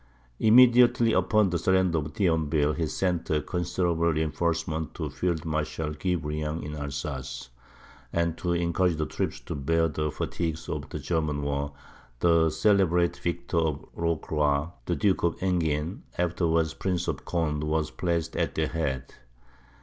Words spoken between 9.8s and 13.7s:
the fatigues of the German war, the celebrated victor